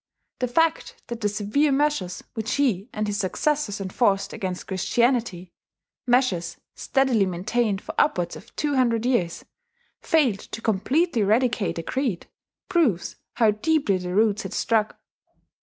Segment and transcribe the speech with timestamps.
[0.39, 5.53] The fact that the severe measures which he and his successors enforced against Christianity
[6.07, 9.45] measures steadily maintained for upwards of two hundred years
[10.01, 12.25] failed to completely eradicate the creed,
[12.67, 14.97] proves how deeply the roots had struck.